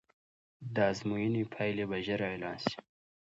د 0.73 0.77
ازموینې 0.91 1.43
پایلې 1.53 1.85
به 1.89 1.97
ژر 2.05 2.21
اعلان 2.29 2.57
سي. 2.65 2.77